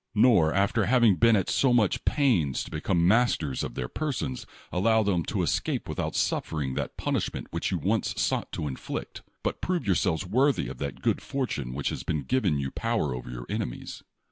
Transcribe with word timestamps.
Nor, 0.15 0.51
after 0.51 0.85
having 0.85 1.17
been 1.17 1.35
at 1.35 1.47
so 1.47 1.71
much 1.71 2.05
pains 2.05 2.63
to 2.63 2.71
become 2.71 3.07
masters 3.07 3.63
of 3.63 3.75
their 3.75 3.87
persons, 3.87 4.47
allow 4.71 5.03
them 5.03 5.23
to 5.25 5.43
escape 5.43 5.87
without 5.87 6.15
suffering 6.15 6.73
that 6.73 6.97
pun 6.97 7.13
ishment 7.13 7.45
which 7.51 7.69
you 7.69 7.77
once 7.77 8.19
sought 8.19 8.51
to 8.53 8.67
inflict; 8.67 9.21
but 9.43 9.61
prove 9.61 9.85
yourselves 9.85 10.25
worthy 10.25 10.67
of 10.69 10.79
that 10.79 11.03
good 11.03 11.21
fortune 11.21 11.75
which 11.75 11.89
has 11.89 12.01
given 12.01 12.57
you 12.57 12.71
power 12.71 13.13
over 13.13 13.29
your 13.29 13.45
enemies. 13.47 14.01